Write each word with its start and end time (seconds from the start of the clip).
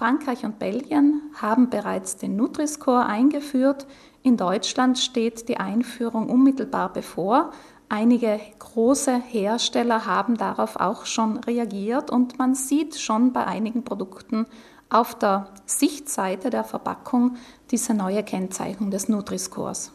Frankreich 0.00 0.46
und 0.46 0.58
Belgien 0.58 1.20
haben 1.34 1.68
bereits 1.68 2.16
den 2.16 2.34
Nutri-Score 2.34 3.04
eingeführt. 3.04 3.86
In 4.22 4.38
Deutschland 4.38 4.98
steht 4.98 5.46
die 5.50 5.58
Einführung 5.58 6.30
unmittelbar 6.30 6.90
bevor. 6.90 7.52
Einige 7.90 8.40
große 8.60 9.20
Hersteller 9.20 10.06
haben 10.06 10.38
darauf 10.38 10.76
auch 10.76 11.04
schon 11.04 11.36
reagiert 11.36 12.10
und 12.10 12.38
man 12.38 12.54
sieht 12.54 12.98
schon 12.98 13.34
bei 13.34 13.46
einigen 13.46 13.84
Produkten 13.84 14.46
auf 14.88 15.18
der 15.18 15.52
Sichtseite 15.66 16.48
der 16.48 16.64
Verpackung 16.64 17.36
diese 17.70 17.92
neue 17.92 18.22
Kennzeichnung 18.22 18.90
des 18.90 19.10
Nutri-Scores. 19.10 19.92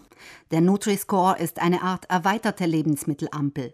Der 0.52 0.62
Nutri-Score 0.62 1.40
ist 1.40 1.60
eine 1.60 1.82
Art 1.82 2.06
erweiterte 2.12 2.68
Lebensmittelampel. 2.68 3.74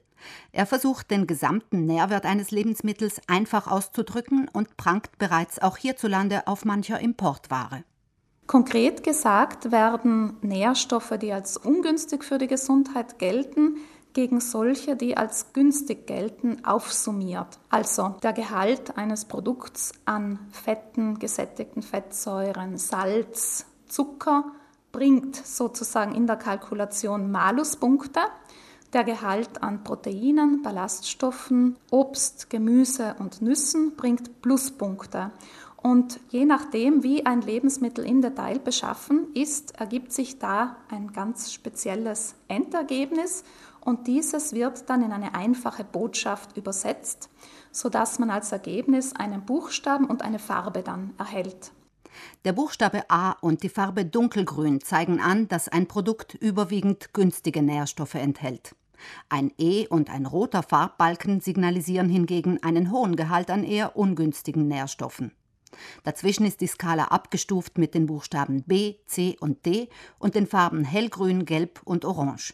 Er 0.52 0.66
versucht, 0.66 1.12
den 1.12 1.28
gesamten 1.28 1.86
Nährwert 1.86 2.26
eines 2.26 2.52
Lebensmittels 2.52 3.22
einfach 3.28 3.68
auszudrücken 3.68 4.50
und 4.52 4.78
prangt 4.78 5.18
bereits 5.18 5.62
auch 5.62 5.78
hierzulande 5.78 6.48
auf 6.48 6.66
mancher 6.66 7.00
Importware. 7.00 7.84
Konkret 8.48 9.04
gesagt 9.04 9.72
werden 9.72 10.38
Nährstoffe, 10.42 11.14
die 11.22 11.32
als 11.32 11.58
ungünstig 11.58 12.24
für 12.24 12.38
die 12.38 12.48
Gesundheit 12.48 13.18
gelten, 13.18 13.78
gegen 14.14 14.42
solche, 14.42 14.96
die 14.96 15.16
als 15.16 15.54
günstig 15.54 16.06
gelten, 16.06 16.66
aufsummiert. 16.66 17.60
Also 17.70 18.16
der 18.24 18.34
Gehalt 18.34 18.98
eines 18.98 19.26
Produkts 19.26 19.94
an 20.06 20.40
Fetten, 20.52 21.18
gesättigten 21.18 21.82
Fettsäuren, 21.82 22.78
Salz, 22.78 23.66
Zucker 23.88 24.52
bringt 24.92 25.36
sozusagen 25.36 26.14
in 26.14 26.28
der 26.28 26.36
Kalkulation 26.36 27.32
Maluspunkte. 27.32 28.20
Der 28.94 29.06
Gehalt 29.06 29.64
an 29.64 29.86
Proteinen, 29.86 30.64
Ballaststoffen, 30.64 31.78
Obst, 31.92 32.50
Gemüse 32.50 33.16
und 33.20 33.42
Nüssen 33.42 33.96
bringt 33.96 34.42
Pluspunkte. 34.42 35.32
Und 35.78 36.20
je 36.30 36.44
nachdem, 36.44 37.02
wie 37.02 37.26
ein 37.26 37.40
Lebensmittel 37.40 38.06
im 38.06 38.22
Detail 38.22 38.60
beschaffen 38.60 39.34
ist, 39.34 39.80
ergibt 39.80 40.12
sich 40.12 40.40
da 40.40 40.76
ein 40.90 41.14
ganz 41.14 41.54
spezielles 41.54 42.36
Endergebnis 42.50 43.46
und 43.80 44.08
dieses 44.08 44.54
wird 44.54 44.90
dann 44.90 45.02
in 45.04 45.14
eine 45.14 45.36
einfache 45.36 45.86
Botschaft 45.86 46.58
übersetzt, 46.58 47.30
sodass 47.72 48.20
man 48.20 48.30
als 48.30 48.52
Ergebnis 48.52 49.16
einen 49.16 49.46
Buchstaben 49.46 50.06
und 50.06 50.22
eine 50.22 50.38
Farbe 50.38 50.84
dann 50.84 51.14
erhält. 51.18 51.72
Der 52.44 52.52
Buchstabe 52.52 53.10
A 53.10 53.32
und 53.40 53.64
die 53.64 53.70
Farbe 53.70 54.04
dunkelgrün 54.06 54.82
zeigen 54.82 55.22
an, 55.22 55.48
dass 55.48 55.70
ein 55.70 55.88
Produkt 55.88 56.34
überwiegend 56.36 57.14
günstige 57.14 57.62
Nährstoffe 57.62 58.16
enthält. 58.16 58.76
Ein 59.30 59.52
E 59.58 59.88
und 59.88 60.10
ein 60.10 60.26
roter 60.26 60.64
Farbbalken 60.64 61.42
signalisieren 61.42 62.10
hingegen 62.10 62.62
einen 62.64 62.92
hohen 62.92 63.16
Gehalt 63.16 63.50
an 63.50 63.64
eher 63.64 63.96
ungünstigen 63.96 64.68
Nährstoffen. 64.68 65.32
Dazwischen 66.04 66.46
ist 66.46 66.62
die 66.62 66.68
Skala 66.68 67.06
abgestuft 67.06 67.78
mit 67.78 67.94
den 67.94 68.06
Buchstaben 68.06 68.64
B, 68.64 68.96
C 69.06 69.38
und 69.40 69.66
D 69.66 69.90
und 70.20 70.36
den 70.36 70.48
Farben 70.48 70.84
hellgrün, 70.84 71.46
gelb 71.46 71.82
und 71.86 72.06
orange. 72.06 72.54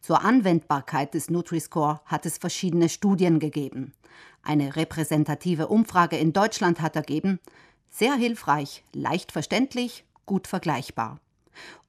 Zur 0.00 0.24
Anwendbarkeit 0.24 1.14
des 1.14 1.30
Nutri-Score 1.30 2.00
hat 2.04 2.24
es 2.26 2.38
verschiedene 2.38 2.88
Studien 2.88 3.40
gegeben. 3.40 3.92
Eine 4.42 4.76
repräsentative 4.76 5.66
Umfrage 5.68 6.16
in 6.16 6.32
Deutschland 6.32 6.80
hat 6.80 6.96
ergeben, 6.96 7.40
sehr 7.90 8.14
hilfreich, 8.14 8.84
leicht 8.92 9.32
verständlich, 9.32 10.04
gut 10.24 10.46
vergleichbar. 10.46 11.20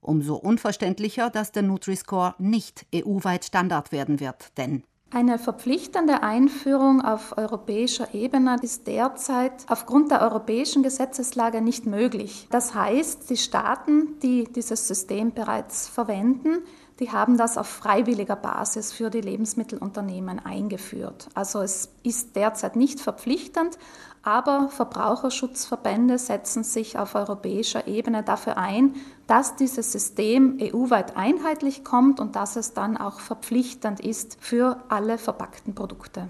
Umso 0.01 0.35
unverständlicher, 0.35 1.29
dass 1.29 1.51
der 1.51 1.63
Nutri-Score 1.63 2.35
nicht 2.37 2.85
EU-weit 2.93 3.45
Standard 3.45 3.91
werden 3.91 4.19
wird, 4.19 4.57
denn 4.57 4.83
eine 5.11 5.39
verpflichtende 5.39 6.21
Einführung 6.21 7.01
auf 7.01 7.35
europäischer 7.35 8.13
Ebene 8.13 8.57
ist 8.61 8.85
derzeit 8.85 9.65
aufgrund 9.67 10.11
der 10.11 10.21
europäischen 10.21 10.83
Gesetzeslage 10.83 11.61
nicht 11.61 11.87
möglich. 11.87 12.47
Das 12.51 12.75
heißt, 12.75 13.27
die 13.31 13.37
Staaten, 13.37 14.19
die 14.21 14.43
dieses 14.43 14.87
System 14.87 15.33
bereits 15.33 15.87
verwenden, 15.87 16.59
die 16.99 17.11
haben 17.11 17.37
das 17.37 17.57
auf 17.57 17.67
freiwilliger 17.67 18.35
Basis 18.35 18.91
für 18.91 19.09
die 19.09 19.21
Lebensmittelunternehmen 19.21 20.39
eingeführt. 20.39 21.29
Also 21.33 21.61
es 21.61 21.89
ist 22.03 22.35
derzeit 22.35 22.75
nicht 22.75 22.99
verpflichtend, 22.99 23.77
aber 24.21 24.69
Verbraucherschutzverbände 24.69 26.17
setzen 26.17 26.63
sich 26.63 26.97
auf 26.97 27.15
europäischer 27.15 27.87
Ebene 27.87 28.21
dafür 28.23 28.57
ein, 28.57 28.95
dass 29.27 29.55
dieses 29.55 29.91
System 29.91 30.57
EU-weit 30.61 31.15
einheitlich 31.15 31.85
kommt 31.85 32.19
und 32.19 32.35
dass 32.35 32.57
es 32.57 32.73
dann 32.73 32.97
auch 32.97 33.21
verpflichtend 33.21 34.01
ist 34.01 34.37
für 34.41 34.83
alle 34.89 35.17
verpackten 35.17 35.73
Produkte. 35.73 36.27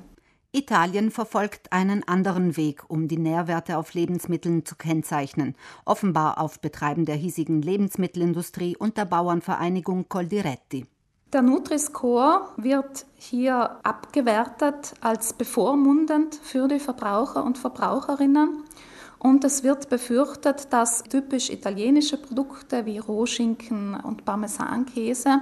Italien 0.51 1.11
verfolgt 1.11 1.71
einen 1.71 2.07
anderen 2.07 2.57
Weg, 2.57 2.83
um 2.87 3.07
die 3.07 3.19
Nährwerte 3.19 3.77
auf 3.77 3.93
Lebensmitteln 3.93 4.65
zu 4.65 4.75
kennzeichnen, 4.75 5.55
offenbar 5.85 6.39
auf 6.39 6.59
Betreiben 6.59 7.05
der 7.05 7.15
hiesigen 7.15 7.61
Lebensmittelindustrie 7.61 8.75
und 8.75 8.97
der 8.97 9.05
Bauernvereinigung 9.05 10.09
Coldiretti. 10.09 10.87
Der 11.33 11.43
Nutri-Score 11.43 12.49
wird 12.57 13.05
hier 13.13 13.77
abgewertet 13.83 14.95
als 15.01 15.33
bevormundend 15.33 16.33
für 16.41 16.67
die 16.67 16.79
Verbraucher 16.79 17.43
und 17.43 17.59
Verbraucherinnen. 17.59 18.63
Und 19.19 19.43
es 19.43 19.63
wird 19.63 19.89
befürchtet, 19.89 20.73
dass 20.73 21.03
typisch 21.03 21.51
italienische 21.51 22.17
Produkte 22.17 22.87
wie 22.87 22.97
Rohschinken 22.97 23.93
und 23.93 24.25
Parmesankäse 24.25 25.41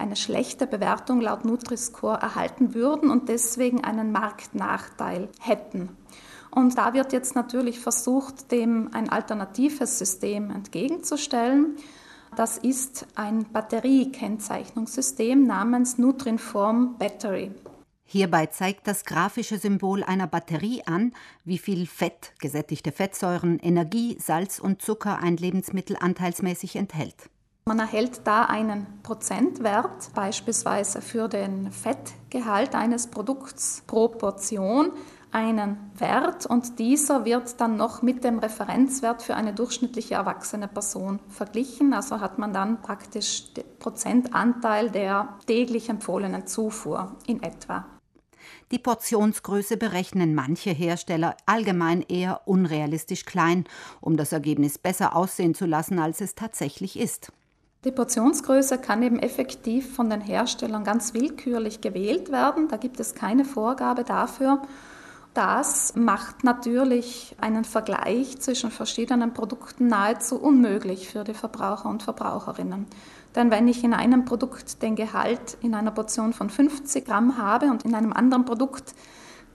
eine 0.00 0.16
schlechte 0.16 0.66
Bewertung 0.66 1.20
laut 1.20 1.44
Nutri-Score 1.44 2.18
erhalten 2.18 2.74
würden 2.74 3.10
und 3.10 3.28
deswegen 3.28 3.84
einen 3.84 4.10
Marktnachteil 4.10 5.28
hätten. 5.38 5.90
Und 6.50 6.76
da 6.78 6.94
wird 6.94 7.12
jetzt 7.12 7.36
natürlich 7.36 7.78
versucht, 7.78 8.50
dem 8.50 8.90
ein 8.92 9.08
alternatives 9.08 9.98
System 9.98 10.50
entgegenzustellen. 10.50 11.76
Das 12.36 12.58
ist 12.58 13.06
ein 13.14 13.44
Batteriekennzeichnungssystem 13.52 15.46
namens 15.46 15.98
Nutrinform 15.98 16.96
Battery. 16.98 17.52
Hierbei 18.04 18.46
zeigt 18.46 18.88
das 18.88 19.04
grafische 19.04 19.58
Symbol 19.58 20.02
einer 20.02 20.26
Batterie 20.26 20.82
an, 20.84 21.12
wie 21.44 21.58
viel 21.58 21.86
Fett, 21.86 22.32
gesättigte 22.40 22.90
Fettsäuren, 22.90 23.60
Energie, 23.60 24.16
Salz 24.18 24.58
und 24.58 24.82
Zucker 24.82 25.18
ein 25.18 25.36
Lebensmittel 25.36 25.96
anteilsmäßig 25.96 26.74
enthält. 26.74 27.30
Man 27.64 27.78
erhält 27.78 28.22
da 28.26 28.46
einen 28.46 28.86
Prozentwert, 29.02 30.12
beispielsweise 30.14 31.00
für 31.00 31.28
den 31.28 31.70
Fettgehalt 31.70 32.74
eines 32.74 33.06
Produkts 33.06 33.82
pro 33.86 34.08
Portion 34.08 34.92
einen 35.32 35.76
Wert 35.96 36.46
und 36.46 36.78
dieser 36.78 37.24
wird 37.24 37.60
dann 37.60 37.76
noch 37.76 38.02
mit 38.02 38.24
dem 38.24 38.40
Referenzwert 38.40 39.22
für 39.22 39.36
eine 39.36 39.54
durchschnittliche 39.54 40.14
erwachsene 40.14 40.66
Person 40.66 41.20
verglichen. 41.28 41.92
Also 41.92 42.20
hat 42.20 42.38
man 42.38 42.52
dann 42.52 42.82
praktisch 42.82 43.52
den 43.54 43.64
Prozentanteil 43.78 44.90
der 44.90 45.36
täglich 45.46 45.88
empfohlenen 45.88 46.46
Zufuhr 46.46 47.16
in 47.26 47.42
etwa. 47.42 47.86
Die 48.72 48.78
Portionsgröße 48.78 49.76
berechnen 49.76 50.34
manche 50.34 50.70
Hersteller 50.70 51.36
allgemein 51.46 52.02
eher 52.02 52.42
unrealistisch 52.46 53.24
klein, 53.24 53.64
um 54.00 54.16
das 54.16 54.32
Ergebnis 54.32 54.78
besser 54.78 55.14
aussehen 55.14 55.54
zu 55.54 55.66
lassen, 55.66 55.98
als 55.98 56.20
es 56.20 56.34
tatsächlich 56.34 56.98
ist. 56.98 57.32
Die 57.84 57.92
Portionsgröße 57.92 58.76
kann 58.76 59.02
eben 59.02 59.18
effektiv 59.18 59.94
von 59.94 60.10
den 60.10 60.20
Herstellern 60.20 60.84
ganz 60.84 61.14
willkürlich 61.14 61.80
gewählt 61.80 62.30
werden. 62.30 62.68
Da 62.68 62.76
gibt 62.76 63.00
es 63.00 63.14
keine 63.14 63.46
Vorgabe 63.46 64.04
dafür. 64.04 64.60
Das 65.32 65.94
macht 65.96 66.44
natürlich 66.44 67.34
einen 67.40 67.64
Vergleich 67.64 68.38
zwischen 68.38 68.70
verschiedenen 68.70 69.32
Produkten 69.32 69.86
nahezu 69.86 70.38
unmöglich 70.38 71.08
für 71.08 71.24
die 71.24 71.32
Verbraucher 71.32 71.88
und 71.88 72.02
Verbraucherinnen. 72.02 72.84
Denn 73.34 73.50
wenn 73.50 73.66
ich 73.66 73.82
in 73.82 73.94
einem 73.94 74.26
Produkt 74.26 74.82
den 74.82 74.94
Gehalt 74.94 75.56
in 75.62 75.74
einer 75.74 75.92
Portion 75.92 76.34
von 76.34 76.50
50 76.50 77.06
Gramm 77.06 77.38
habe 77.38 77.70
und 77.70 77.86
in 77.86 77.94
einem 77.94 78.12
anderen 78.12 78.44
Produkt 78.44 78.94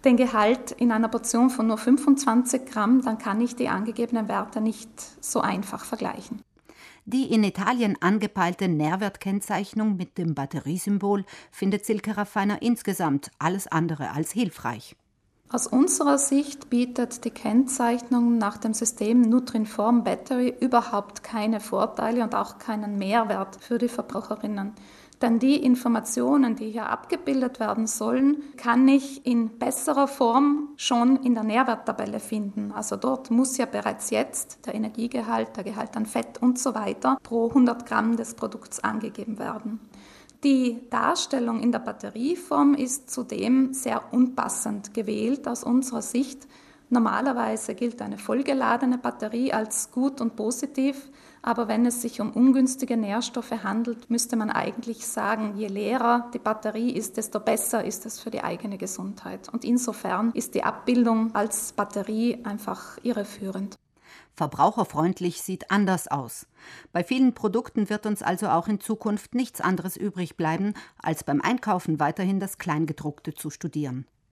den 0.04 0.18
Gehalt 0.18 0.72
in 0.72 0.92
einer 0.92 1.10
Portion 1.10 1.52
von 1.52 1.68
nur 1.68 1.78
25 1.78 2.66
Gramm, 2.66 3.02
dann 3.04 3.20
kann 3.20 3.40
ich 3.40 3.56
die 3.56 3.70
angegebenen 3.70 4.28
Werte 4.28 4.62
nicht 4.62 4.90
so 5.24 5.42
einfach 5.42 5.86
vergleichen. 5.86 6.42
Die 7.06 7.32
in 7.32 7.44
Italien 7.44 7.98
angepeilte 8.02 8.68
Nährwertkennzeichnung 8.68 9.96
mit 9.96 10.18
dem 10.18 10.36
Batteriesymbol 10.36 11.26
findet 11.52 11.86
Silke 11.86 12.18
Raffiner 12.18 12.62
insgesamt 12.62 13.32
alles 13.40 13.68
andere 13.68 14.12
als 14.12 14.32
hilfreich. 14.32 14.96
Aus 15.48 15.68
unserer 15.68 16.18
Sicht 16.18 16.72
bietet 16.72 17.24
die 17.24 17.30
Kennzeichnung 17.30 18.40
nach 18.40 18.58
dem 18.58 18.74
System 18.74 19.22
Nutrinform 19.22 20.04
Battery 20.04 20.54
überhaupt 20.60 21.24
keine 21.24 21.60
Vorteile 21.60 22.24
und 22.24 22.34
auch 22.34 22.58
keinen 22.58 22.98
Mehrwert 22.98 23.58
für 23.62 23.78
die 23.78 23.88
Verbraucherinnen. 23.88 24.74
Denn 25.22 25.40
die 25.40 25.64
Informationen, 25.64 26.56
die 26.56 26.72
hier 26.72 26.90
abgebildet 26.90 27.60
werden 27.60 27.88
sollen, 27.88 28.44
kann 28.58 28.88
ich 28.88 29.26
in 29.26 29.58
besserer 29.58 30.08
Form 30.08 30.70
schon 30.76 31.18
in 31.24 31.36
der 31.36 31.44
Nährwerttabelle 31.44 32.20
finden. 32.20 32.72
Also 32.74 32.98
dort 32.98 33.32
muss 33.32 33.58
ja 33.58 33.66
bereits 33.66 34.10
jetzt 34.10 34.66
der 34.66 34.76
Energiegehalt, 34.76 35.56
der 35.56 35.64
Gehalt 35.64 35.96
an 35.96 36.06
Fett 36.06 36.42
und 36.42 36.60
so 36.60 36.76
weiter 36.76 37.18
pro 37.24 37.48
100 37.48 37.86
Gramm 37.86 38.18
des 38.18 38.34
Produkts 38.34 38.84
angegeben 38.84 39.40
werden. 39.40 39.80
Die 40.44 40.82
Darstellung 40.90 41.62
in 41.62 41.72
der 41.72 41.80
Batterieform 41.80 42.76
ist 42.76 43.10
zudem 43.10 43.74
sehr 43.74 44.14
unpassend 44.14 44.94
gewählt 44.94 45.48
aus 45.48 45.64
unserer 45.64 46.02
Sicht, 46.02 46.46
Normalerweise 46.90 47.74
gilt 47.74 48.02
eine 48.02 48.18
vollgeladene 48.18 48.98
Batterie 48.98 49.52
als 49.52 49.92
gut 49.92 50.22
und 50.22 50.36
positiv, 50.36 51.10
aber 51.46 51.68
wenn 51.68 51.86
es 51.86 52.02
sich 52.02 52.22
um 52.22 52.32
ungünstige 52.32 52.98
Nährstoffe 52.98 53.64
handelt, 53.64 54.10
müsste 54.10 54.36
man 54.36 54.50
eigentlich 54.50 55.06
sagen, 55.06 55.54
je 55.56 55.68
leerer 55.68 56.32
die 56.34 56.40
Batterie 56.40 56.90
ist, 56.92 57.18
desto 57.18 57.40
besser 57.40 57.86
ist 57.86 58.08
es 58.08 58.20
für 58.20 58.32
die 58.32 58.44
eigene 58.44 58.80
Gesundheit. 58.80 59.48
Und 59.50 59.64
insofern 59.64 60.32
ist 60.32 60.56
die 60.56 60.64
Abbildung 60.64 61.36
als 61.36 61.74
Batterie 61.74 62.44
einfach 62.44 62.98
irreführend. 63.04 63.76
Verbraucherfreundlich 64.34 65.44
sieht 65.44 65.70
anders 65.70 66.08
aus. 66.08 66.48
Bei 66.92 67.04
vielen 67.04 67.36
Produkten 67.36 67.92
wird 67.92 68.08
uns 68.08 68.24
also 68.24 68.48
auch 68.48 68.68
in 68.68 68.80
Zukunft 68.80 69.36
nichts 69.36 69.62
anderes 69.62 69.98
übrig 69.98 70.38
bleiben, 70.38 70.74
als 70.98 71.24
beim 71.24 71.42
Einkaufen 71.42 72.00
weiterhin 72.00 72.40
das 72.40 72.58
Kleingedruckte 72.58 73.36
zu 73.36 73.52
studieren. 73.52 74.08